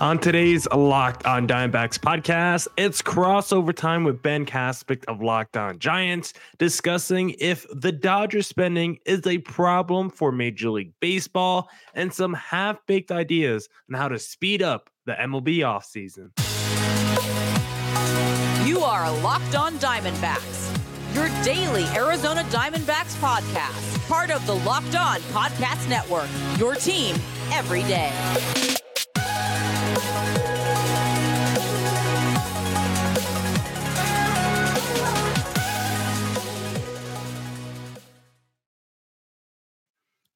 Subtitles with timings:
[0.00, 5.76] On today's Locked On Diamondbacks podcast, it's crossover time with Ben Kaspick of Locked On
[5.80, 12.32] Giants discussing if the Dodgers spending is a problem for Major League Baseball and some
[12.34, 16.30] half baked ideas on how to speed up the MLB offseason.
[18.68, 20.72] You are Locked On Diamondbacks,
[21.12, 27.16] your daily Arizona Diamondbacks podcast, part of the Locked On Podcast Network, your team
[27.50, 28.77] every day.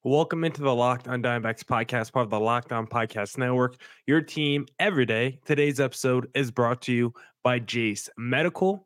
[0.05, 4.19] Welcome into the Locked On Diamondbacks podcast, part of the Locked On Podcast Network, your
[4.19, 5.39] team every day.
[5.45, 8.85] Today's episode is brought to you by Jase Medical.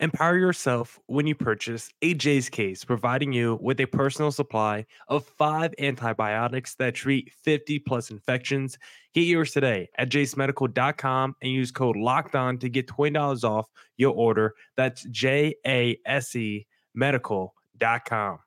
[0.00, 5.24] Empower yourself when you purchase a Jase case, providing you with a personal supply of
[5.24, 8.78] five antibiotics that treat 50 plus infections.
[9.14, 13.68] Get yours today at jasemedical.com and use code locked on to get $20 off
[13.98, 14.54] your order.
[14.76, 18.40] That's J A S E medical.com.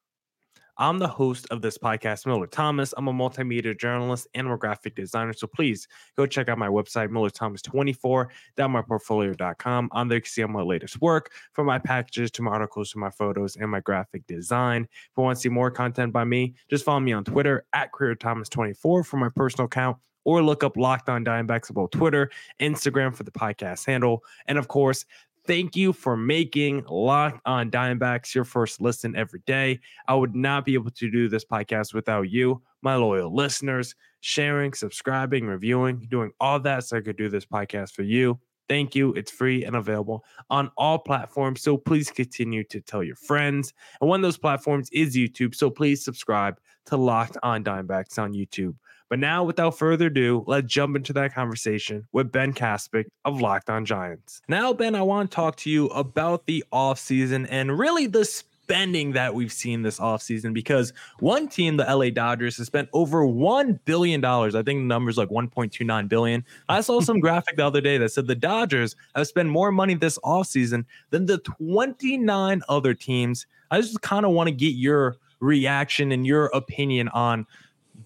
[0.77, 2.93] I'm the host of this podcast, Millard Thomas.
[2.97, 5.31] I'm a multimedia journalist and a graphic designer.
[5.31, 5.87] So please
[6.17, 9.89] go check out my website, MillardThomas24.myportfolio.com.
[9.91, 12.91] On there, you can see all my latest work from my packages to my articles
[12.91, 14.83] to my photos and my graphic design.
[14.83, 17.93] If you want to see more content by me, just follow me on Twitter at
[17.93, 23.23] creatorthomas24 for my personal account or look up Locked On Diamondbacks about Twitter, Instagram for
[23.23, 24.23] the podcast handle.
[24.47, 25.05] And of course,
[25.47, 29.79] Thank you for making Locked on Diamondbacks your first listen every day.
[30.07, 34.73] I would not be able to do this podcast without you, my loyal listeners, sharing,
[34.73, 38.39] subscribing, reviewing, doing all that so I could do this podcast for you.
[38.67, 39.13] Thank you.
[39.13, 41.61] It's free and available on all platforms.
[41.61, 43.71] So please continue to tell your friends.
[44.01, 45.53] And one of those platforms is YouTube.
[45.53, 48.75] So please subscribe to Locked on Diamondbacks on YouTube.
[49.09, 53.69] But now, without further ado, let's jump into that conversation with Ben Kaspick of Locked
[53.69, 54.41] On Giants.
[54.47, 58.25] Now, Ben, I want to talk to you about the offseason and really the
[58.65, 63.19] spending that we've seen this offseason because one team, the LA Dodgers, has spent over
[63.19, 64.25] $1 billion.
[64.25, 66.43] I think the number's like 1.29 billion.
[66.67, 69.93] I saw some graphic the other day that said the Dodgers have spent more money
[69.93, 73.45] this offseason than the 29 other teams.
[73.69, 77.45] I just kind of want to get your reaction and your opinion on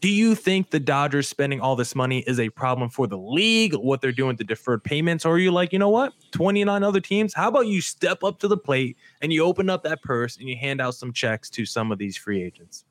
[0.01, 3.73] do you think the Dodgers spending all this money is a problem for the league,
[3.75, 5.25] what they're doing with the deferred payments?
[5.25, 6.13] Or are you like, you know what?
[6.31, 9.83] 29 other teams, how about you step up to the plate and you open up
[9.83, 12.85] that purse and you hand out some checks to some of these free agents?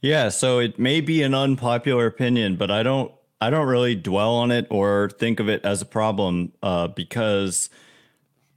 [0.00, 4.34] Yeah, so it may be an unpopular opinion, but I don't I don't really dwell
[4.34, 7.70] on it or think of it as a problem uh, because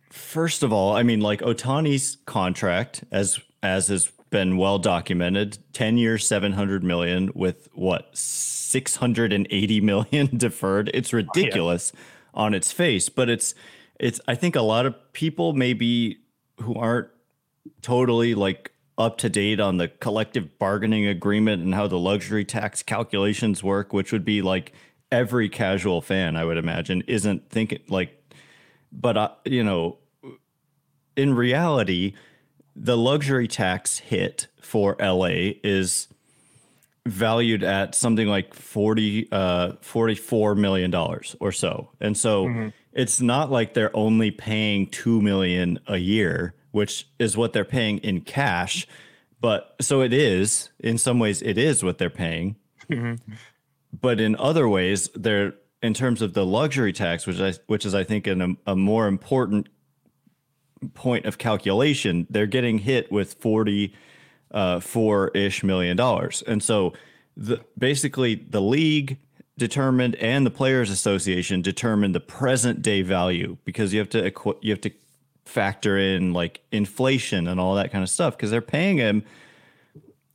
[0.09, 5.97] first of all, I mean like Ohtani's contract as as is been well documented 10
[5.97, 12.01] years 700 million with what 680 million deferred it's ridiculous yeah.
[12.33, 13.53] on its face but it's
[13.99, 16.17] it's i think a lot of people maybe
[16.61, 17.09] who aren't
[17.81, 22.81] totally like up to date on the collective bargaining agreement and how the luxury tax
[22.81, 24.73] calculations work which would be like
[25.11, 28.17] every casual fan i would imagine isn't thinking like
[28.93, 29.97] but uh, you know
[31.17, 32.13] in reality
[32.81, 36.07] the luxury tax hit for LA is
[37.05, 41.89] valued at something like 40 uh 44 million dollars or so.
[41.99, 42.69] And so mm-hmm.
[42.93, 47.99] it's not like they're only paying 2 million a year, which is what they're paying
[47.99, 48.87] in cash,
[49.39, 52.55] but so it is in some ways it is what they're paying.
[52.89, 53.33] Mm-hmm.
[53.99, 55.53] But in other ways they're
[55.83, 59.07] in terms of the luxury tax, which I which is I think an, a more
[59.07, 59.69] important
[60.93, 63.93] point of calculation, they're getting hit with 40
[64.51, 66.43] uh, four ish million dollars.
[66.45, 66.93] And so
[67.37, 69.17] the basically the league
[69.57, 74.71] determined and the players association determined the present day value because you have to you
[74.71, 74.91] have to
[75.45, 79.23] factor in like inflation and all that kind of stuff because they're paying him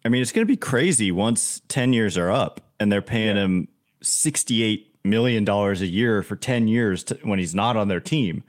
[0.04, 3.36] I mean it's going to be crazy once 10 years are up and they're paying
[3.36, 3.44] yeah.
[3.44, 3.68] him
[4.02, 8.44] 68 million dollars a year for 10 years to, when he's not on their team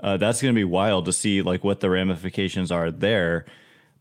[0.00, 3.44] uh, that's going to be wild to see like what the ramifications are there.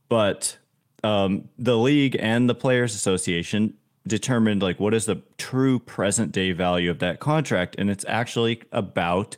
[0.10, 0.58] But
[1.04, 3.74] um, the league and the players association
[4.06, 8.62] determined like what is the true present day value of that contract, and it's actually
[8.72, 9.38] about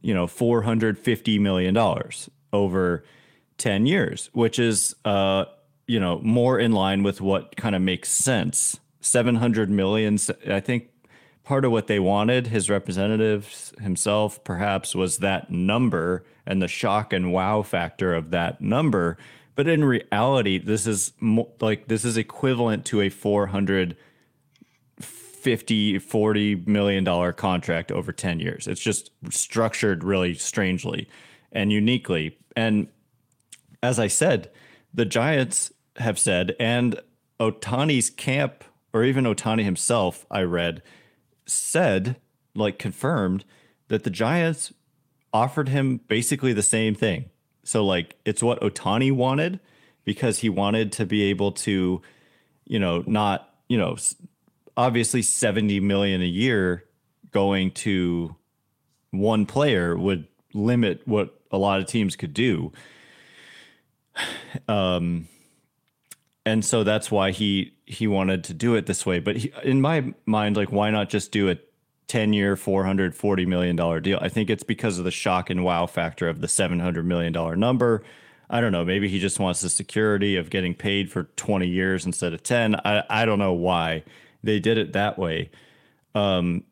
[0.00, 3.04] you know 450 million dollars over
[3.58, 5.44] 10 years, which is uh,
[5.86, 8.80] you know more in line with what kind of makes sense.
[9.00, 10.18] 700 million,
[10.48, 10.88] I think
[11.48, 17.10] part of what they wanted, his representatives himself perhaps, was that number and the shock
[17.10, 19.16] and wow factor of that number.
[19.54, 27.02] But in reality, this is mo- like this is equivalent to a 450, 40 million
[27.02, 31.08] dollar contract over 10 years it's just structured really strangely
[31.50, 32.88] and uniquely and
[33.82, 34.50] as i said
[34.92, 37.00] the giants have said and
[37.40, 40.82] ohtani's camp or even ohtani himself i read
[41.48, 42.16] said
[42.54, 43.44] like confirmed
[43.88, 44.72] that the giants
[45.32, 47.28] offered him basically the same thing
[47.64, 49.60] so like it's what ohtani wanted
[50.04, 52.00] because he wanted to be able to
[52.66, 53.96] you know not you know
[54.76, 56.84] obviously 70 million a year
[57.32, 58.34] going to
[59.10, 62.72] one player would limit what a lot of teams could do.
[64.66, 65.28] Um,
[66.48, 69.18] and so that's why he he wanted to do it this way.
[69.18, 71.56] But he, in my mind, like, why not just do a
[72.06, 74.18] 10 year, 440 million dollar deal?
[74.20, 77.54] I think it's because of the shock and wow factor of the 700 million dollar
[77.54, 78.02] number.
[78.50, 78.84] I don't know.
[78.84, 82.76] Maybe he just wants the security of getting paid for 20 years instead of 10.
[82.76, 84.04] I, I don't know why
[84.42, 85.50] they did it that way.
[86.14, 86.64] Um,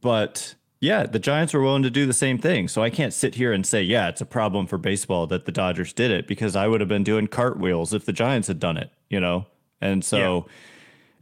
[0.00, 2.68] but yeah, the Giants were willing to do the same thing.
[2.68, 5.52] So I can't sit here and say, yeah, it's a problem for baseball that the
[5.52, 8.76] Dodgers did it because I would have been doing cartwheels if the Giants had done
[8.76, 9.46] it, you know?
[9.80, 10.52] And so, yeah.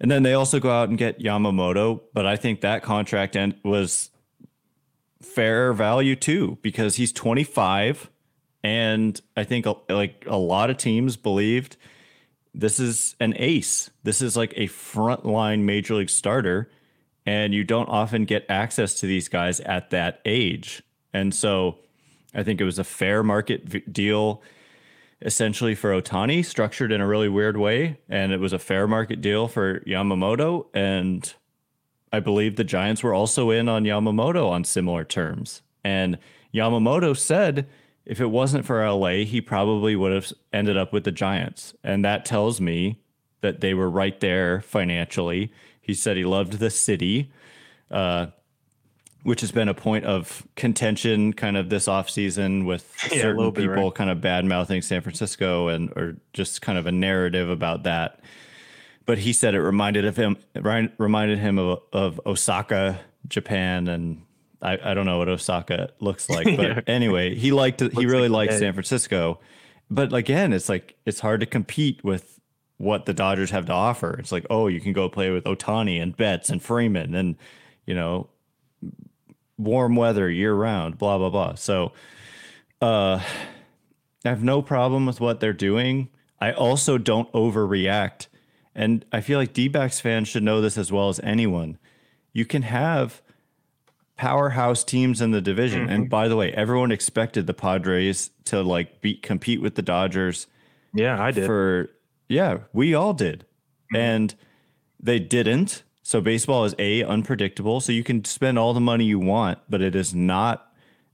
[0.00, 3.54] and then they also go out and get Yamamoto, but I think that contract end
[3.64, 4.10] was
[5.22, 8.10] fair value too because he's 25
[8.62, 11.76] and I think like a lot of teams believed
[12.54, 13.90] this is an ace.
[14.04, 16.70] This is like a frontline major league starter,
[17.26, 20.82] and you don't often get access to these guys at that age.
[21.12, 21.78] And so
[22.34, 24.42] I think it was a fair market v- deal
[25.22, 27.98] essentially for Ohtani, structured in a really weird way.
[28.08, 30.66] And it was a fair market deal for Yamamoto.
[30.74, 31.32] And
[32.12, 35.62] I believe the Giants were also in on Yamamoto on similar terms.
[35.82, 36.18] And
[36.52, 37.66] Yamamoto said
[38.04, 41.74] if it wasn't for LA, he probably would have ended up with the Giants.
[41.82, 43.00] And that tells me
[43.40, 45.52] that they were right there financially.
[45.84, 47.30] He said he loved the city,
[47.90, 48.26] uh,
[49.22, 53.84] which has been a point of contention kind of this offseason with yeah, certain people
[53.84, 53.94] right?
[53.94, 58.20] kind of bad mouthing San Francisco and or just kind of a narrative about that.
[59.06, 60.38] But he said it reminded of him
[60.98, 64.22] reminded him of, of Osaka, Japan, and
[64.62, 66.80] I, I don't know what Osaka looks like, but yeah.
[66.86, 67.80] anyway, he liked.
[67.80, 69.40] He really like liked San Francisco.
[69.90, 72.33] But again, it's like it's hard to compete with
[72.78, 74.16] what the Dodgers have to offer.
[74.18, 77.36] It's like, oh, you can go play with Otani and Betts and Freeman and
[77.86, 78.28] you know
[79.56, 81.54] warm weather year round, blah blah blah.
[81.54, 81.92] So
[82.80, 83.20] uh
[84.24, 86.08] I have no problem with what they're doing.
[86.40, 88.26] I also don't overreact.
[88.74, 91.78] And I feel like D backs fans should know this as well as anyone.
[92.32, 93.22] You can have
[94.16, 95.82] powerhouse teams in the division.
[95.82, 95.92] Mm-hmm.
[95.92, 100.46] And by the way, everyone expected the Padres to like beat compete with the Dodgers.
[100.92, 101.46] Yeah, I did.
[101.46, 101.90] For
[102.28, 103.40] yeah, we all did.
[103.92, 103.96] Mm-hmm.
[103.96, 104.34] And
[105.00, 105.82] they didn't.
[106.02, 107.80] So baseball is a unpredictable.
[107.80, 110.70] So you can spend all the money you want, but it is not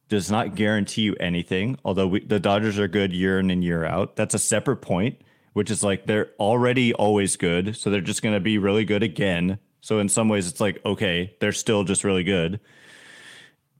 [0.08, 1.78] does not guarantee you anything.
[1.84, 4.16] Although we, the Dodgers are good year in and year out.
[4.16, 5.20] That's a separate point,
[5.52, 9.04] which is like they're already always good, so they're just going to be really good
[9.04, 9.60] again.
[9.80, 12.58] So in some ways, it's like okay, they're still just really good.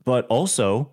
[0.05, 0.93] But also,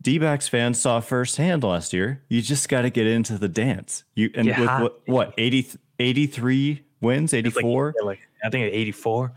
[0.00, 2.22] D backs fans saw firsthand last year.
[2.28, 4.04] You just got to get into the dance.
[4.14, 4.60] You and yeah.
[4.60, 7.94] with what, what 80, 83 wins, 84?
[8.04, 9.32] Like, I think 84.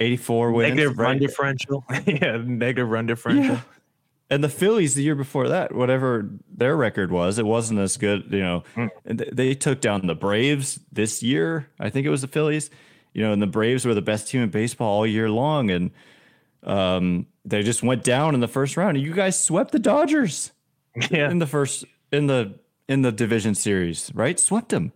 [0.00, 0.70] 84 wins.
[0.70, 1.04] Negative right?
[1.04, 1.84] run differential.
[2.06, 3.54] yeah, negative run differential.
[3.54, 3.60] Yeah.
[4.30, 8.32] And the Phillies the year before that, whatever their record was, it wasn't as good.
[8.32, 9.36] You know, mm.
[9.36, 11.68] they took down the Braves this year.
[11.78, 12.70] I think it was the Phillies.
[13.12, 15.70] You know, and the Braves were the best team in baseball all year long.
[15.70, 15.92] And
[16.64, 19.00] um, they just went down in the first round.
[19.00, 20.52] You guys swept the Dodgers.
[21.10, 21.30] Yeah.
[21.30, 24.38] In the first in the in the division series, right?
[24.38, 24.92] Swept them.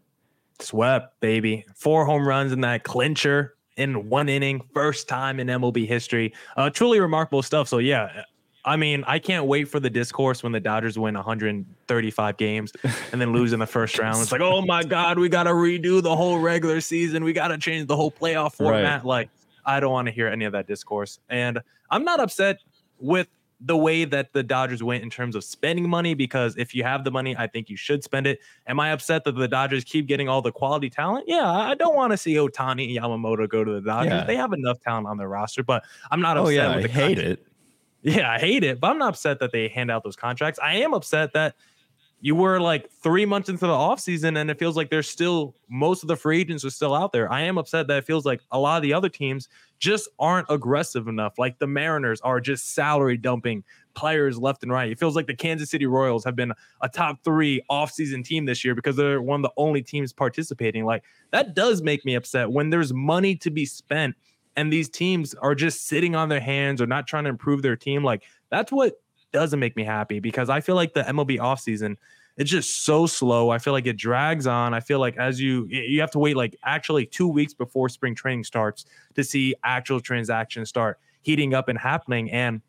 [0.61, 1.65] Swept, baby.
[1.75, 6.35] Four home runs in that clincher in one inning, first time in MLB history.
[6.57, 7.69] Uh, truly remarkable stuff.
[7.69, 8.25] So yeah,
[8.65, 12.73] I mean, I can't wait for the discourse when the Dodgers win 135 games
[13.13, 14.21] and then lose in the first round.
[14.21, 17.25] It's like, oh my God, we got to redo the whole regular season.
[17.25, 18.99] We got to change the whole playoff format.
[18.99, 19.05] Right.
[19.05, 19.31] Like,
[19.69, 21.21] I don't want to hear any of that discourse.
[21.29, 21.61] And
[21.91, 22.59] I'm not upset
[22.99, 23.29] with
[23.61, 27.05] the way that the Dodgers went in terms of spending money because if you have
[27.05, 28.41] the money, I think you should spend it.
[28.67, 31.25] Am I upset that the Dodgers keep getting all the quality talent?
[31.27, 34.13] Yeah, I don't want to see Ohtani and Yamamoto go to the Dodgers.
[34.13, 34.25] Yeah.
[34.25, 36.55] They have enough talent on their roster, but I'm not oh, upset.
[36.55, 37.47] Oh, yeah, with the I hate it.
[38.03, 40.61] Yeah, I hate it, but I'm not upset that they hand out those contracts.
[40.63, 41.57] I am upset that
[42.21, 46.03] you were like three months into the offseason and it feels like there's still most
[46.03, 47.31] of the free agents are still out there.
[47.31, 49.49] I am upset that it feels like a lot of the other teams
[49.79, 51.39] just aren't aggressive enough.
[51.39, 53.63] Like the Mariners are just salary dumping
[53.95, 54.91] players left and right.
[54.91, 58.65] It feels like the Kansas City Royals have been a top three offseason team this
[58.65, 60.85] year because they're one of the only teams participating.
[60.85, 64.17] Like that does make me upset when there's money to be spent
[64.57, 67.77] and these teams are just sitting on their hands or not trying to improve their
[67.77, 68.03] team.
[68.03, 68.95] Like that's what
[69.33, 71.97] doesn't make me happy because I feel like the MLB offseason
[72.39, 73.51] it's just so slow.
[73.51, 74.73] I feel like it drags on.
[74.73, 78.15] I feel like as you you have to wait like actually 2 weeks before spring
[78.15, 82.63] training starts to see actual transactions start heating up and happening and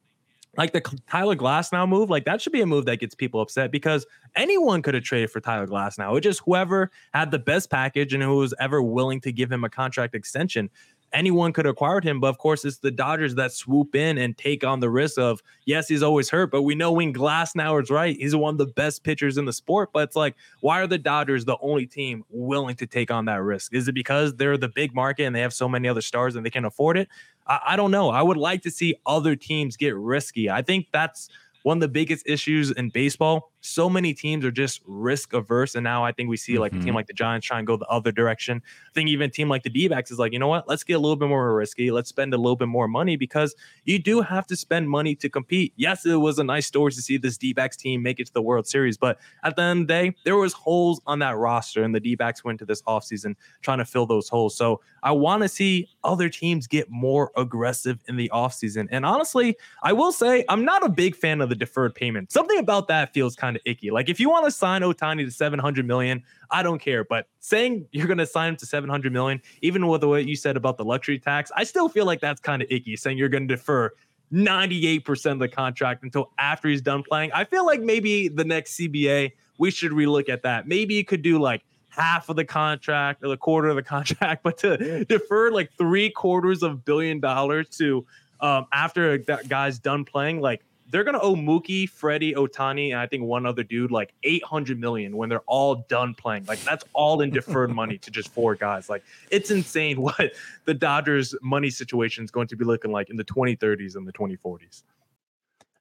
[0.58, 3.72] like the Tyler Glasnow move, like that should be a move that gets people upset
[3.72, 6.18] because anyone could have traded for Tyler Glasnow.
[6.18, 9.64] It just whoever had the best package and who was ever willing to give him
[9.64, 10.72] a contract extension
[11.14, 12.20] anyone could have acquired him.
[12.20, 15.42] But of course, it's the Dodgers that swoop in and take on the risk of,
[15.66, 18.68] yes, he's always hurt, but we know when Glasnow is right, he's one of the
[18.68, 19.90] best pitchers in the sport.
[19.94, 23.42] But it's like, why are the Dodgers the only team willing to take on that
[23.42, 23.74] risk?
[23.74, 26.46] Is it because they're the big market and they have so many other stars and
[26.46, 27.08] they can afford it?
[27.48, 28.10] I, I don't know.
[28.10, 30.50] I would like to see other teams get risky.
[30.50, 31.30] I think that's
[31.64, 35.76] one of the biggest issues in baseball so many teams are just risk averse.
[35.76, 36.80] And now I think we see like mm-hmm.
[36.80, 36.96] a team mm-hmm.
[36.96, 38.62] like the Giants try and go the other direction.
[38.66, 40.68] I think even a team like the D backs is like, you know what?
[40.68, 41.92] Let's get a little bit more risky.
[41.92, 45.30] Let's spend a little bit more money because you do have to spend money to
[45.30, 45.74] compete.
[45.76, 48.34] Yes, it was a nice story to see this D backs team make it to
[48.34, 51.38] the World Series, but at the end of the day, there was holes on that
[51.38, 54.56] roster, and the D backs went to this offseason trying to fill those holes.
[54.56, 58.88] So I want to see other teams get more aggressive in the offseason.
[58.92, 62.32] And honestly, I will say I'm not a big fan of the deferred payment.
[62.32, 63.90] Something about that feels kind kind of icky.
[63.90, 67.04] Like if you want to sign Ohtani to 700 million, I don't care.
[67.04, 70.56] But saying you're going to sign him to 700 million, even with what you said
[70.56, 72.96] about the luxury tax, I still feel like that's kind of icky.
[72.96, 73.92] Saying you're going to defer
[74.32, 77.32] 98% of the contract until after he's done playing.
[77.34, 80.68] I feel like maybe the next CBA, we should relook at that.
[80.68, 84.44] Maybe you could do like half of the contract or the quarter of the contract,
[84.44, 88.06] but to defer like three quarters of billion dollars to
[88.42, 93.08] um, after that guy's done playing, like they're gonna owe Mookie, Freddie, Ohtani, and I
[93.08, 96.46] think one other dude like 800 million when they're all done playing.
[96.46, 98.90] Like that's all in deferred money to just four guys.
[98.90, 100.34] Like it's insane what
[100.66, 104.14] the Dodgers' money situation is going to be looking like in the 2030s and the
[104.14, 104.84] 2040s.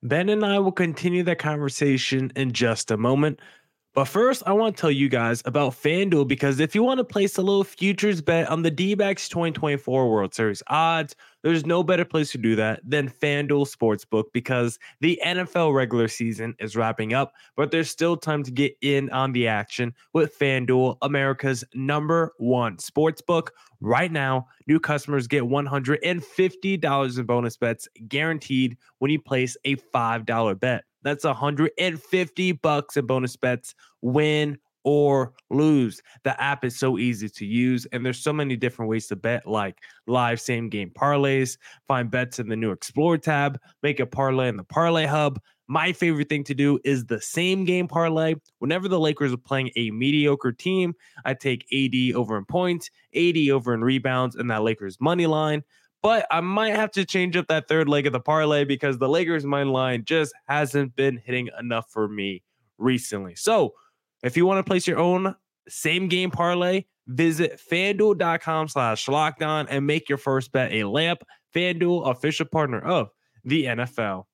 [0.02, 3.40] Ben and I will continue that conversation in just a moment.
[3.94, 7.04] But first, I want to tell you guys about FanDuel because if you want to
[7.04, 11.82] place a little futures bet on the D backs 2024 World Series odds, there's no
[11.82, 17.14] better place to do that than FanDuel Sportsbook because the NFL regular season is wrapping
[17.14, 22.32] up, but there's still time to get in on the action with FanDuel, America's number
[22.38, 23.48] one sportsbook.
[23.80, 30.60] Right now, new customers get $150 in bonus bets guaranteed when you place a $5
[30.60, 30.84] bet.
[31.02, 36.00] That's 150 bucks in bonus bets, win or lose.
[36.24, 39.46] The app is so easy to use, and there's so many different ways to bet,
[39.46, 44.48] like live same game parlays, find bets in the new Explore tab, make a parlay
[44.48, 45.40] in the Parlay Hub.
[45.70, 48.36] My favorite thing to do is the same game parlay.
[48.58, 50.94] Whenever the Lakers are playing a mediocre team,
[51.26, 55.62] I take AD over in points, AD over in rebounds, and that Lakers money line.
[56.02, 59.08] But I might have to change up that third leg of the parlay because the
[59.08, 62.42] Lakers money line just hasn't been hitting enough for me
[62.78, 63.34] recently.
[63.34, 63.74] So
[64.22, 65.34] if you want to place your own
[65.68, 71.22] same game parlay, visit fanduel.com slash lockedon and make your first bet a lamp.
[71.54, 73.08] FanDuel, official partner of
[73.44, 74.24] the NFL.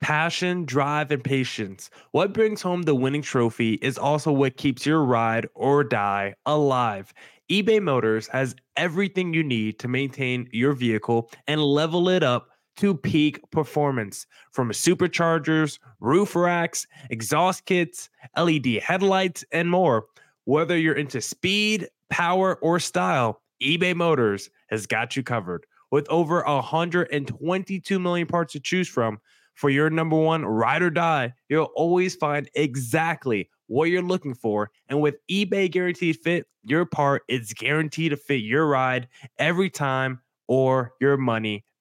[0.00, 1.90] Passion, drive, and patience.
[2.12, 7.12] What brings home the winning trophy is also what keeps your ride or die alive
[7.50, 12.94] eBay Motors has everything you need to maintain your vehicle and level it up to
[12.94, 20.06] peak performance from superchargers, roof racks, exhaust kits, LED headlights, and more.
[20.44, 25.66] Whether you're into speed, power, or style, eBay Motors has got you covered.
[25.90, 29.18] With over 122 million parts to choose from,
[29.54, 34.70] for your number one ride or die, you'll always find exactly what you're looking for.
[34.88, 40.20] And with eBay Guaranteed Fit, your part is guaranteed to fit your ride every time
[40.46, 41.64] or your money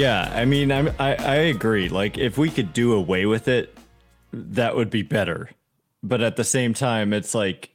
[0.00, 1.88] Yeah, I mean, I'm, I I agree.
[1.88, 3.76] Like, if we could do away with it,
[4.32, 5.50] that would be better
[6.02, 7.70] but at the same time, it's like,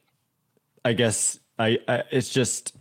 [0.84, 2.76] I guess I, I it's just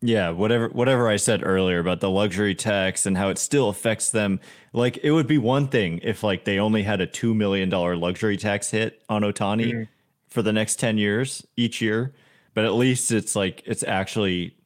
[0.00, 4.10] yeah, whatever whatever I said earlier about the luxury tax and how it still affects
[4.10, 4.40] them.
[4.72, 7.96] Like it would be one thing if like they only had a two million dollar
[7.96, 9.82] luxury tax hit on Ohtani mm-hmm.
[10.28, 12.12] for the next ten years each year,
[12.54, 14.56] but at least it's like it's actually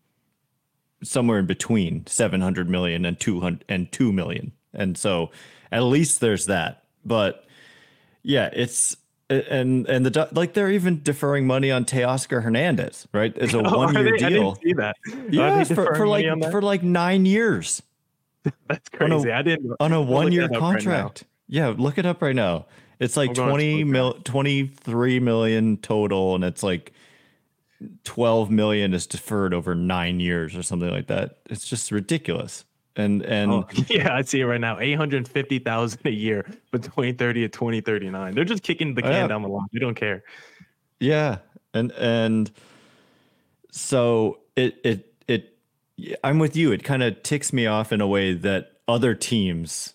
[1.02, 4.52] somewhere in between 700 million and 200 and 2 million.
[4.74, 5.30] And so
[5.72, 6.84] at least there's that.
[7.04, 7.44] But
[8.22, 8.96] yeah, it's
[9.30, 13.32] and and the like they're even deferring money on Teoscar Hernandez, right?
[13.36, 14.26] It's a one year deal.
[14.26, 14.96] I didn't see that.
[15.30, 17.82] Yeah, for, for like for like nine years.
[18.68, 19.30] That's crazy.
[19.30, 20.86] I didn't on a one year contract.
[20.86, 22.66] Right yeah, look it up right now.
[23.00, 26.92] It's like 20 mil, 23 million total, and it's like
[28.04, 31.38] 12 million is deferred over nine years or something like that.
[31.46, 32.64] It's just ridiculous.
[32.96, 34.80] And and oh, yeah, I see it right now.
[34.80, 38.34] 850,000 a year between 2030 and 2039.
[38.34, 39.26] They're just kicking the can yeah.
[39.28, 39.66] down the line.
[39.72, 40.24] They don't care.
[40.98, 41.38] Yeah.
[41.72, 42.50] And and
[43.70, 45.56] so it it it
[46.24, 46.72] I'm with you.
[46.72, 49.94] It kind of ticks me off in a way that other teams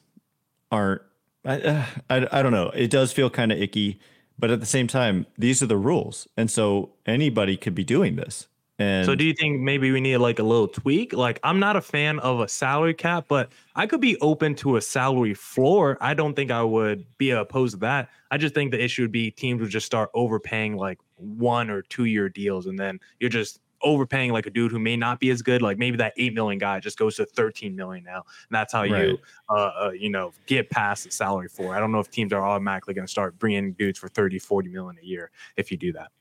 [0.71, 1.01] aren't
[1.45, 2.69] I, uh, I, I don't know.
[2.69, 3.99] It does feel kind of icky,
[4.37, 8.15] but at the same time, these are the rules, and so anybody could be doing
[8.15, 8.47] this.
[8.79, 11.13] And so do you think maybe we need like a little tweak?
[11.13, 14.77] Like I'm not a fan of a salary cap, but I could be open to
[14.77, 15.97] a salary floor.
[16.01, 18.09] I don't think I would be opposed to that.
[18.31, 21.83] I just think the issue would be teams would just start overpaying like one or
[21.83, 25.29] two year deals and then you're just overpaying like a dude who may not be
[25.29, 25.61] as good.
[25.61, 28.17] Like maybe that 8 million guy just goes to 13 million now.
[28.17, 29.09] And that's how right.
[29.09, 29.17] you
[29.49, 31.75] uh, uh, you know, get past the salary floor.
[31.75, 34.69] I don't know if teams are automatically going to start bringing dudes for 30, 40
[34.69, 36.11] million a year if you do that.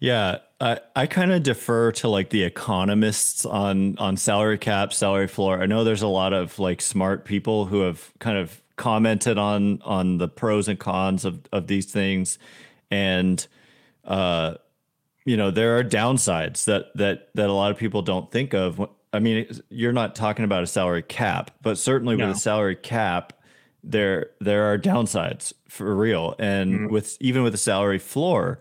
[0.00, 5.28] Yeah, I, I kind of defer to like the economists on on salary cap, salary
[5.28, 5.60] floor.
[5.60, 9.82] I know there's a lot of like smart people who have kind of commented on
[9.82, 12.38] on the pros and cons of of these things,
[12.90, 13.46] and
[14.06, 14.54] uh,
[15.24, 18.88] you know there are downsides that that that a lot of people don't think of.
[19.12, 22.28] I mean, you're not talking about a salary cap, but certainly no.
[22.28, 23.32] with a salary cap,
[23.82, 26.92] there there are downsides for real, and mm-hmm.
[26.92, 28.60] with even with a salary floor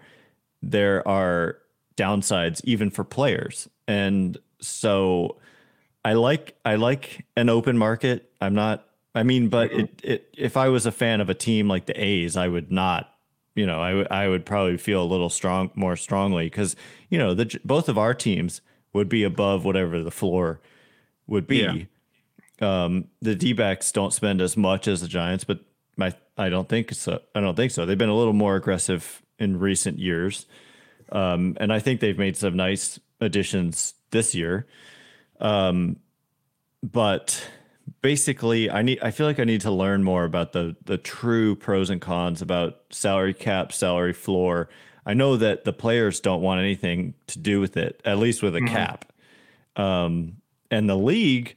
[0.61, 1.57] there are
[1.95, 3.67] downsides even for players.
[3.87, 5.37] And so
[6.03, 8.31] I like I like an open market.
[8.41, 9.79] I'm not I mean, but mm-hmm.
[9.81, 12.71] it, it if I was a fan of a team like the A's, I would
[12.71, 13.13] not,
[13.55, 16.75] you know, I would I would probably feel a little strong more strongly because
[17.09, 18.61] you know the both of our teams
[18.93, 20.59] would be above whatever the floor
[21.27, 21.87] would be.
[22.61, 22.83] Yeah.
[22.83, 25.59] Um, the D backs don't spend as much as the Giants, but
[25.95, 27.21] my I don't think so.
[27.35, 27.85] I don't think so.
[27.85, 30.45] They've been a little more aggressive in recent years.
[31.11, 34.67] Um, and I think they've made some nice additions this year.
[35.39, 35.97] Um,
[36.83, 37.49] but
[38.01, 38.99] basically, I need.
[39.01, 42.41] I feel like I need to learn more about the the true pros and cons
[42.41, 44.69] about salary cap, salary floor.
[45.05, 48.55] I know that the players don't want anything to do with it, at least with
[48.55, 48.73] a mm-hmm.
[48.73, 49.11] cap.
[49.75, 50.37] Um,
[50.69, 51.55] and the league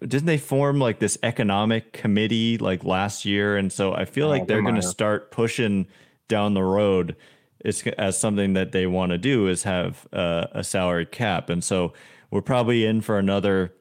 [0.00, 4.30] didn't they form like this economic committee like last year and so i feel oh,
[4.30, 5.86] like they're going to start pushing
[6.26, 7.14] down the road
[7.60, 11.62] it's as something that they want to do is have uh, a salary cap and
[11.62, 11.92] so
[12.30, 13.72] we're probably in for another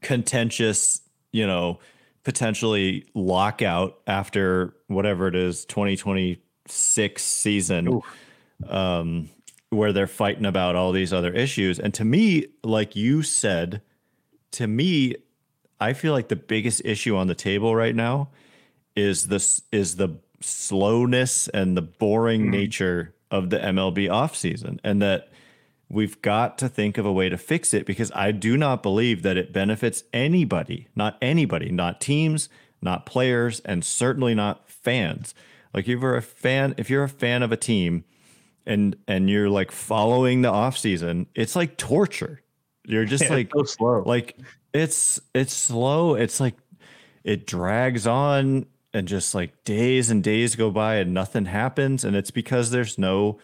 [0.00, 1.00] contentious
[1.32, 1.78] you know
[2.24, 8.00] potentially lockout after whatever it is 2026 season
[8.68, 9.30] um,
[9.70, 13.80] where they're fighting about all these other issues and to me like you said
[14.50, 15.14] to me
[15.80, 18.28] i feel like the biggest issue on the table right now
[18.96, 22.50] is this is the slowness and the boring mm.
[22.50, 25.30] nature of the MLB offseason and that
[25.88, 29.22] we've got to think of a way to fix it because I do not believe
[29.22, 32.48] that it benefits anybody, not anybody, not teams,
[32.82, 35.34] not players, and certainly not fans.
[35.72, 38.04] Like if you're a fan, if you're a fan of a team
[38.66, 42.42] and and you're like following the offseason, it's like torture.
[42.84, 44.02] You're just yeah, like so slow.
[44.04, 44.38] Like
[44.72, 46.14] it's it's slow.
[46.14, 46.54] It's like
[47.24, 52.16] it drags on and just like days and days go by and nothing happens and
[52.16, 53.38] it's because there's no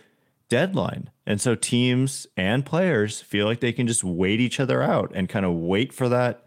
[0.48, 5.10] deadline and so teams and players feel like they can just wait each other out
[5.14, 6.44] and kind of wait for that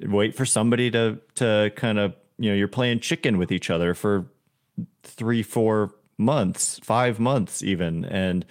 [0.00, 3.94] wait for somebody to to kind of you know you're playing chicken with each other
[3.94, 4.26] for
[5.02, 8.44] three four months five months even and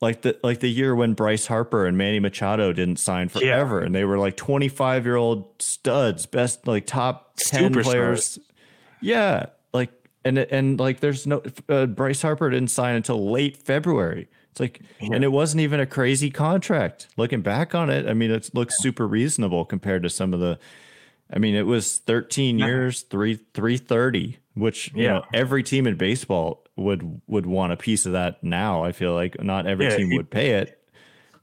[0.00, 3.86] like the like the year when Bryce Harper and Manny Machado didn't sign forever yeah.
[3.86, 8.48] and they were like 25 year old studs best like top 10 Super players stars.
[9.04, 9.46] Yeah,
[10.24, 14.28] and and like there's no uh, Bryce Harper didn't sign until late February.
[14.50, 15.10] It's like, yeah.
[15.12, 17.08] and it wasn't even a crazy contract.
[17.16, 20.60] Looking back on it, I mean, it looks super reasonable compared to some of the.
[21.32, 25.02] I mean, it was 13 years, three 330, which yeah.
[25.02, 28.84] you know every team in baseball would would want a piece of that now.
[28.84, 30.80] I feel like not every yeah, team would pay it,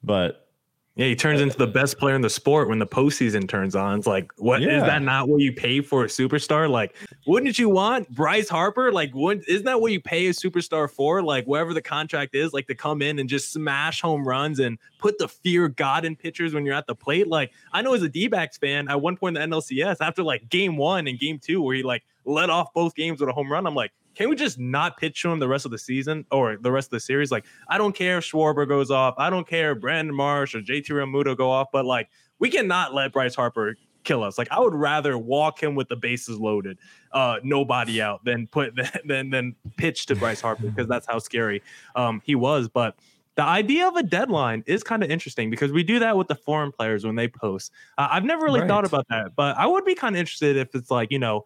[0.03, 0.47] but
[0.95, 3.97] Yeah, he turns into the best player in the sport when the postseason turns on.
[3.97, 4.77] It's like, what yeah.
[4.77, 6.69] is that not what you pay for a superstar?
[6.69, 6.93] Like,
[7.25, 8.91] wouldn't you want Bryce Harper?
[8.91, 11.23] Like, wouldn't isn't that what you pay a superstar for?
[11.23, 14.77] Like, whatever the contract is, like to come in and just smash home runs and
[14.99, 17.29] put the fear God in pitchers when you're at the plate.
[17.29, 20.49] Like, I know as a D-backs fan, at one point in the NLCS, after like
[20.49, 23.49] game one and game two, where he like let off both games with a home
[23.49, 26.25] run, I'm like, can we just not pitch to him the rest of the season
[26.31, 27.31] or the rest of the series?
[27.31, 29.15] Like, I don't care if Schwarber goes off.
[29.17, 32.93] I don't care if Brandon Marsh or JT Realmuto go off, but like, we cannot
[32.93, 34.37] let Bryce Harper kill us.
[34.37, 36.77] Like, I would rather walk him with the bases loaded,
[37.11, 38.73] uh, nobody out, than put
[39.05, 41.61] than than pitch to Bryce Harper because that's how scary
[41.95, 42.67] um, he was.
[42.67, 42.95] But
[43.35, 46.35] the idea of a deadline is kind of interesting because we do that with the
[46.35, 47.71] foreign players when they post.
[47.97, 48.67] Uh, I've never really right.
[48.67, 51.45] thought about that, but I would be kind of interested if it's like you know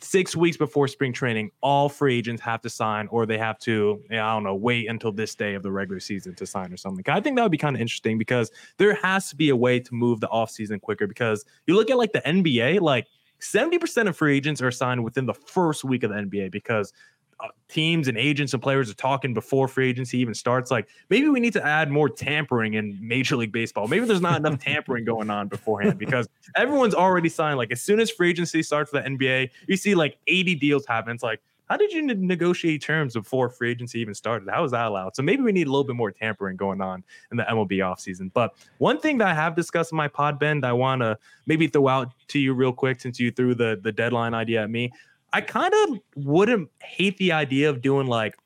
[0.00, 4.02] six weeks before spring training, all free agents have to sign, or they have to,
[4.10, 7.04] I don't know, wait until this day of the regular season to sign or something.
[7.08, 9.80] I think that would be kind of interesting because there has to be a way
[9.80, 11.06] to move the offseason quicker.
[11.06, 13.06] Because you look at like the NBA, like
[13.40, 16.92] 70% of free agents are signed within the first week of the NBA because
[17.40, 20.70] Uh, teams and agents and players are talking before free agency even starts.
[20.70, 23.86] Like maybe we need to add more tampering in Major League Baseball.
[23.86, 27.58] Maybe there's not enough tampering going on beforehand because everyone's already signed.
[27.58, 30.84] Like as soon as free agency starts for the NBA, you see like 80 deals
[30.86, 31.12] happen.
[31.12, 34.48] It's like, how did you negotiate terms before free agency even started?
[34.48, 35.14] How was that allowed?
[35.14, 38.32] So maybe we need a little bit more tampering going on in the MLB offseason.
[38.32, 41.66] But one thing that I have discussed in my pod, Ben, I want to maybe
[41.66, 44.90] throw out to you real quick since you threw the the deadline idea at me.
[45.32, 48.36] I kind of wouldn't hate the idea of doing like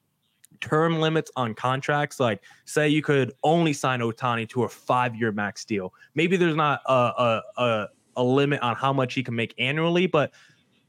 [0.60, 2.18] term limits on contracts.
[2.18, 5.92] Like, say you could only sign Ohtani to a five year max deal.
[6.14, 10.06] Maybe there's not a, a, a, a limit on how much he can make annually,
[10.06, 10.32] but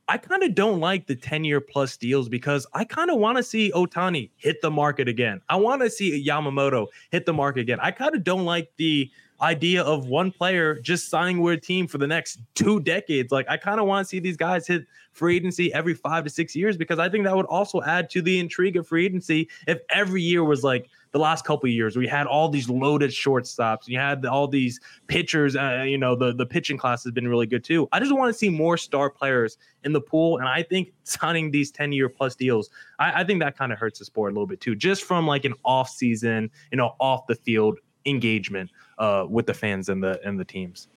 [0.07, 3.37] I kind of don't like the 10 year plus deals because I kind of want
[3.37, 5.41] to see Ohtani hit the market again.
[5.49, 7.79] I want to see Yamamoto hit the market again.
[7.81, 9.09] I kind of don't like the
[9.43, 13.31] idea of one player just signing with a team for the next two decades.
[13.31, 16.29] Like I kind of want to see these guys hit free agency every five to
[16.29, 19.49] six years because I think that would also add to the intrigue of free agency
[19.67, 23.11] if every year was like the last couple of years we had all these loaded
[23.11, 27.11] shortstops and you had all these pitchers uh, you know the the pitching class has
[27.11, 30.39] been really good too i just want to see more star players in the pool
[30.39, 33.77] and i think signing these 10 year plus deals i, I think that kind of
[33.77, 36.95] hurts the sport a little bit too just from like an off season you know
[36.99, 40.87] off the field engagement uh, with the fans and the and the teams.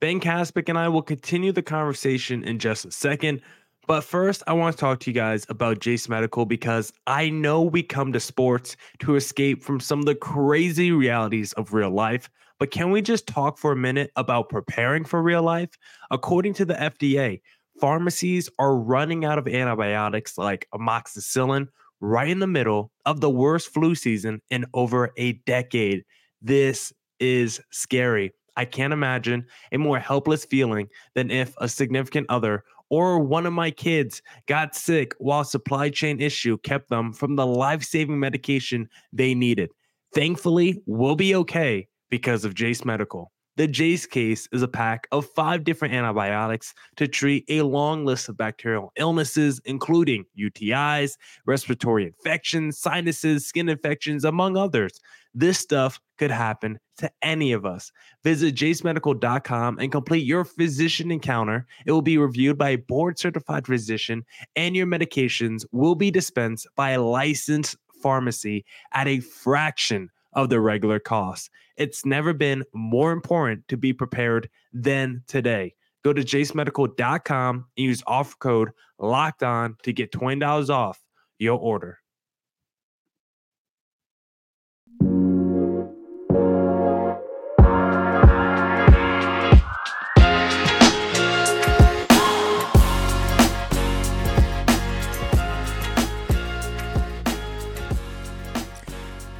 [0.00, 3.40] Ben Kaspick and I will continue the conversation in just a second.
[3.86, 7.62] But first, I want to talk to you guys about Jase Medical because I know
[7.62, 12.28] we come to sports to escape from some of the crazy realities of real life.
[12.58, 15.70] But can we just talk for a minute about preparing for real life?
[16.10, 17.40] According to the FDA,
[17.80, 21.68] pharmacies are running out of antibiotics like amoxicillin
[22.00, 26.04] right in the middle of the worst flu season in over a decade.
[26.42, 28.32] This is scary.
[28.56, 33.52] I can't imagine a more helpless feeling than if a significant other or one of
[33.52, 39.34] my kids got sick while supply chain issue kept them from the life-saving medication they
[39.34, 39.70] needed.
[40.14, 43.32] Thankfully, we'll be okay because of Jase Medical.
[43.56, 48.28] The Jase case is a pack of five different antibiotics to treat a long list
[48.28, 51.12] of bacterial illnesses, including UTIs,
[51.46, 55.00] respiratory infections, sinuses, skin infections, among others.
[55.32, 57.92] This stuff could happen to any of us.
[58.24, 61.66] Visit jasemedical.com and complete your physician encounter.
[61.86, 66.66] It will be reviewed by a board certified physician, and your medications will be dispensed
[66.76, 71.50] by a licensed pharmacy at a fraction of the regular cost.
[71.76, 75.74] It's never been more important to be prepared than today.
[76.04, 78.70] Go to jasemedical.com and use offer code
[79.00, 81.00] locked on to get $20 off
[81.38, 81.98] your order.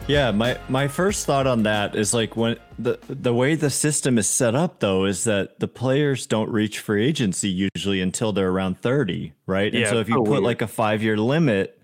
[0.09, 4.19] Yeah, my my first thought on that is like when the the way the system
[4.19, 8.51] is set up though is that the players don't reach free agency usually until they're
[8.51, 9.73] around 30, right?
[9.73, 10.43] Yeah, and so if you oh, put weird.
[10.45, 11.81] like a 5-year limit,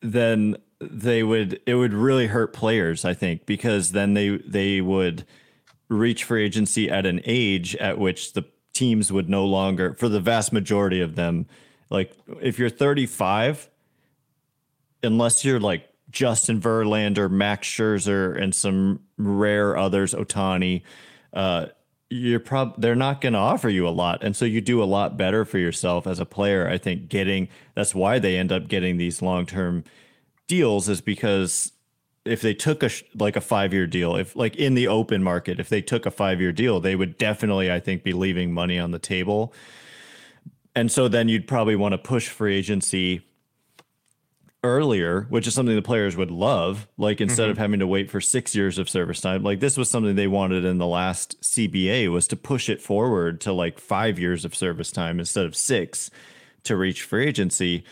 [0.00, 5.26] then they would it would really hurt players, I think, because then they they would
[5.88, 10.20] reach free agency at an age at which the teams would no longer for the
[10.20, 11.46] vast majority of them
[11.90, 13.68] like if you're 35
[15.02, 20.82] unless you're like Justin Verlander, Max Scherzer, and some rare others, Ohtani,
[21.32, 21.66] uh,
[22.10, 24.84] you're prob they're not going to offer you a lot, and so you do a
[24.84, 26.66] lot better for yourself as a player.
[26.66, 29.84] I think getting that's why they end up getting these long term
[30.46, 31.72] deals is because
[32.24, 35.60] if they took a like a five year deal, if like in the open market,
[35.60, 38.78] if they took a five year deal, they would definitely, I think, be leaving money
[38.78, 39.52] on the table.
[40.74, 43.26] And so then you'd probably want to push free agency
[44.64, 46.88] earlier, which is something the players would love.
[46.96, 47.52] Like instead mm-hmm.
[47.52, 50.26] of having to wait for six years of service time, like this was something they
[50.26, 54.54] wanted in the last CBA was to push it forward to like five years of
[54.54, 56.10] service time instead of six
[56.64, 57.84] to reach free agency.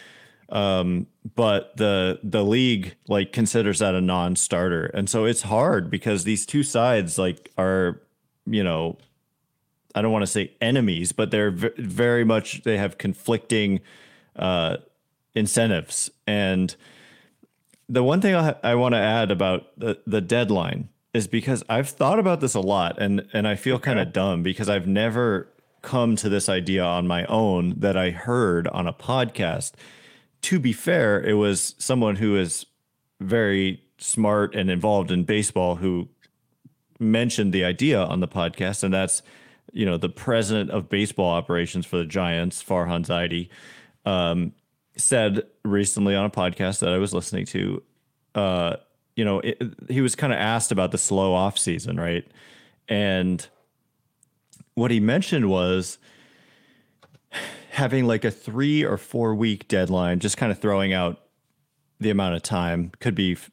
[0.49, 6.23] Um, but the the league like considers that a non-starter, and so it's hard because
[6.23, 8.01] these two sides like are,
[8.47, 8.97] you know,
[9.97, 13.81] I don't want to say enemies, but they're v- very much they have conflicting
[14.37, 14.77] uh,
[15.37, 16.11] incentives.
[16.27, 16.75] And
[17.89, 21.89] the one thing I, I want to add about the, the deadline is because I've
[21.89, 25.49] thought about this a lot and, and I feel kind of dumb because I've never
[25.83, 29.73] come to this idea on my own that I heard on a podcast.
[30.43, 32.67] To be fair, it was someone who is
[33.21, 36.09] very smart and involved in baseball who
[36.99, 39.23] mentioned the idea on the podcast, and that's
[39.73, 43.49] you know the president of baseball operations for the Giants, Farhan Zaidi.
[44.05, 44.53] Um,
[44.97, 47.83] said recently on a podcast that I was listening to,
[48.35, 48.77] uh,
[49.15, 52.27] you know, it, he was kind of asked about the slow off season, right?
[52.89, 53.47] And
[54.75, 55.99] what he mentioned was
[57.71, 61.21] having like a three or four week deadline, just kind of throwing out
[61.99, 63.51] the amount of time, could be f-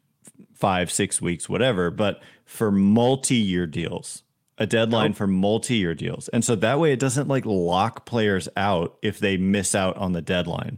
[0.54, 4.24] five, six weeks, whatever, but for multi year deals,
[4.58, 5.16] a deadline oh.
[5.16, 6.28] for multi year deals.
[6.30, 10.12] And so that way it doesn't like lock players out if they miss out on
[10.12, 10.78] the deadline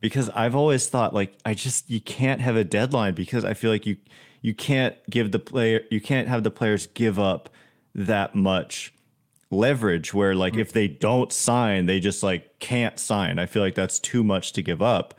[0.00, 3.70] because I've always thought like I just you can't have a deadline because I feel
[3.70, 3.96] like you
[4.42, 7.50] you can't give the player you can't have the players give up
[7.94, 8.94] that much
[9.50, 10.60] leverage where like mm-hmm.
[10.60, 13.38] if they don't sign they just like can't sign.
[13.38, 15.14] I feel like that's too much to give up.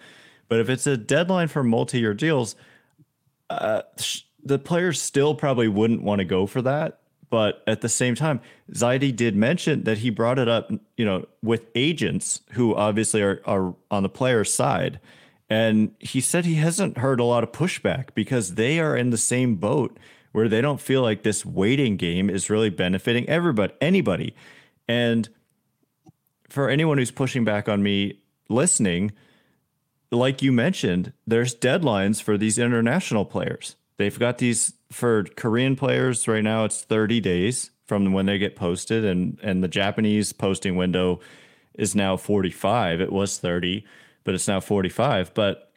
[0.48, 2.56] But if it's a deadline for multi-year deals,
[3.50, 7.01] uh, sh- the players still probably wouldn't want to go for that
[7.32, 8.42] but at the same time,
[8.74, 13.42] Zaidi did mention that he brought it up, you know, with agents who obviously are,
[13.46, 15.00] are on the player's side.
[15.50, 19.18] And he said he hasn't heard a lot of pushback because they are in the
[19.18, 19.98] same boat
[20.34, 24.36] where they don't feel like this waiting game is really benefiting everybody, anybody.
[24.90, 25.30] And
[26.50, 29.14] for anyone who's pushing back on me listening,
[30.12, 33.78] like you mentioned, there's deadlines for these international players.
[34.02, 36.66] They've got these for Korean players right now.
[36.66, 41.20] It's 30 days from when they get posted, and and the Japanese posting window
[41.76, 43.00] is now 45.
[43.00, 43.86] It was 30,
[44.24, 45.36] but it's now 45.
[45.36, 45.72] But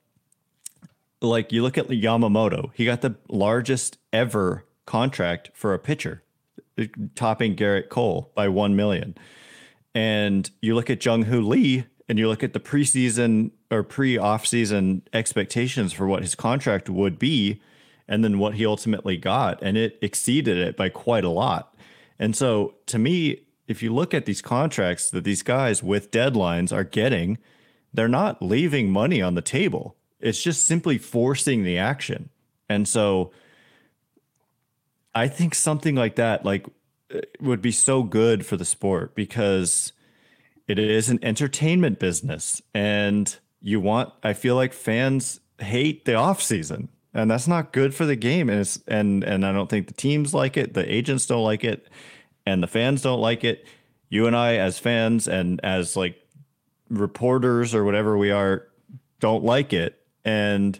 [1.20, 6.22] like you look at Yamamoto, he got the largest ever contract for a pitcher,
[7.14, 9.18] topping Gerrit Cole by one million.
[9.94, 14.46] And you look at Jung Hoo Lee, and you look at the preseason or pre-off
[14.46, 17.60] season expectations for what his contract would be
[18.08, 21.74] and then what he ultimately got, and it exceeded it by quite a lot.
[22.18, 26.72] And so, to me, if you look at these contracts that these guys with deadlines
[26.72, 27.38] are getting,
[27.92, 29.96] they're not leaving money on the table.
[30.20, 32.28] It's just simply forcing the action.
[32.68, 33.32] And so,
[35.14, 36.66] I think something like that, like,
[37.14, 39.92] uh, would be so good for the sport because
[40.66, 44.12] it is an entertainment business, and you want.
[44.22, 48.50] I feel like fans hate the off season and that's not good for the game.
[48.50, 51.64] And it's and and I don't think the teams like it, the agents don't like
[51.64, 51.88] it,
[52.44, 53.66] and the fans don't like it.
[54.08, 56.20] You and I, as fans and as like
[56.90, 58.68] reporters or whatever we are,
[59.20, 60.78] don't like it, and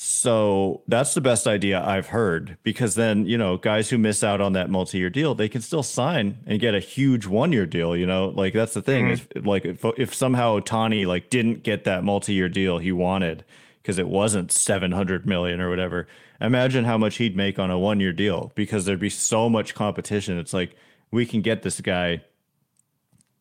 [0.00, 4.40] so that's the best idea I've heard because then you know guys who miss out
[4.40, 7.94] on that multi-year deal, they can still sign and get a huge one-year deal.
[7.94, 9.38] You know, like that's the thing mm-hmm.
[9.38, 13.44] is like if, if somehow Ohtani like didn't get that multi-year deal he wanted
[13.88, 16.06] because it wasn't 700 million or whatever.
[16.42, 19.74] Imagine how much he'd make on a one year deal because there'd be so much
[19.74, 20.36] competition.
[20.36, 20.76] It's like
[21.10, 22.20] we can get this guy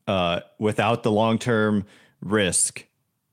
[0.08, 1.86] uh, without the long term
[2.22, 2.86] risk.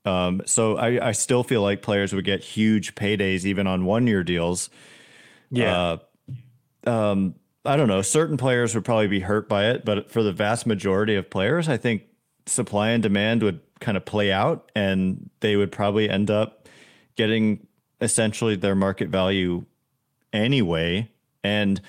[0.03, 4.07] Um, so I, I still feel like players would get huge paydays even on one
[4.07, 4.69] year deals.
[5.49, 5.97] Yeah.
[6.85, 8.01] Uh, um, I don't know.
[8.01, 11.69] Certain players would probably be hurt by it, but for the vast majority of players,
[11.69, 12.03] I think
[12.45, 16.54] supply and demand would kind of play out and they would probably end up
[17.15, 17.67] getting
[18.01, 19.65] essentially their market value
[20.33, 21.09] anyway.
[21.43, 21.81] And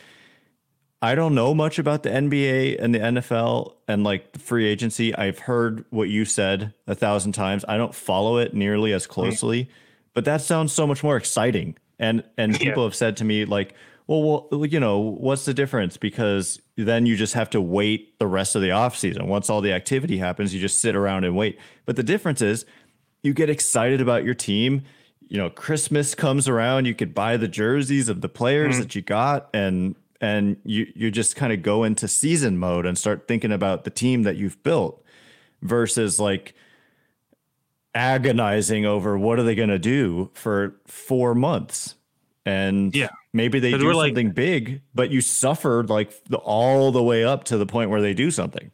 [1.02, 5.14] I don't know much about the NBA and the NFL and like the free agency.
[5.14, 7.64] I've heard what you said a thousand times.
[7.68, 9.70] I don't follow it nearly as closely, right.
[10.14, 11.76] but that sounds so much more exciting.
[11.98, 13.74] And and people have said to me like,
[14.06, 15.96] well, well, you know, what's the difference?
[15.96, 19.26] Because then you just have to wait the rest of the offseason.
[19.26, 21.58] Once all the activity happens, you just sit around and wait.
[21.84, 22.64] But the difference is
[23.22, 24.82] you get excited about your team
[25.28, 28.78] you know, Christmas comes around, you could buy the jerseys of the players Mhm.
[28.80, 32.96] that you got and and you you just kind of go into season mode and
[32.96, 35.02] start thinking about the team that you've built
[35.62, 36.54] versus like
[37.94, 41.94] agonizing over what are they going to do for 4 months.
[42.44, 43.08] And Yeah.
[43.32, 47.24] maybe they do we're like- something big, but you suffered like the, all the way
[47.24, 48.70] up to the point where they do something.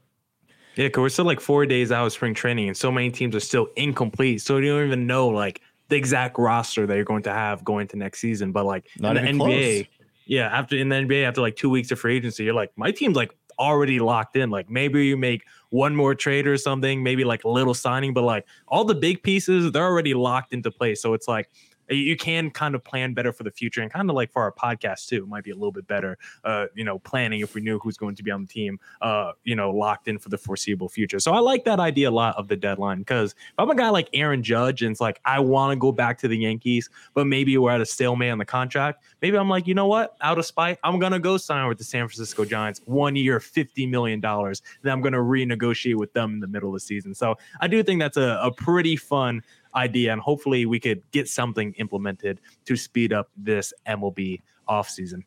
[0.74, 3.36] Yeah, because we're still like four days out of spring training, and so many teams
[3.36, 4.40] are still incomplete.
[4.42, 5.60] So you don't even know like
[5.92, 8.50] the exact roster that you're going to have going to next season.
[8.50, 10.08] But like Not in the NBA, close.
[10.26, 12.90] yeah, after in the NBA, after like two weeks of free agency, you're like, my
[12.90, 14.50] team's like already locked in.
[14.50, 18.22] Like maybe you make one more trade or something, maybe like a little signing, but
[18.24, 21.00] like all the big pieces, they're already locked into place.
[21.02, 21.50] So it's like
[21.94, 24.52] you- can kind of plan better for the future and kind of like for our
[24.52, 27.60] podcast too it might be a little bit better uh you know planning if we
[27.60, 30.38] knew who's going to be on the team uh you know locked in for the
[30.38, 31.18] foreseeable future.
[31.18, 33.88] So i like that idea a lot of the deadline because if i'm a guy
[33.88, 37.26] like aaron judge and it's like i want to go back to the yankees but
[37.26, 40.16] maybe we're at a stalemate on the contract maybe i'm like you know what?
[40.20, 43.86] Out of spite i'm gonna go sign with the san francisco giants one year 50
[43.86, 47.14] million dollars then i'm gonna renegotiate with them in the middle of the season.
[47.14, 49.42] So i do think that's a, a pretty fun
[49.74, 55.22] idea and hopefully we could get something implemented to speed up this MLB offseason.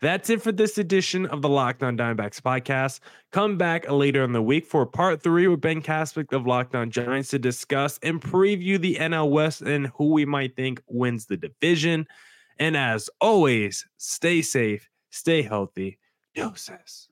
[0.00, 3.00] That's it for this edition of the Locked On Diamondbacks podcast.
[3.32, 6.88] Come back later in the week for part three with Ben Kaspick of Locked On
[6.88, 11.36] Giants to discuss and preview the NL West and who we might think wins the
[11.36, 12.06] division.
[12.60, 15.98] And as always, stay safe, stay healthy.
[16.32, 17.08] Doses.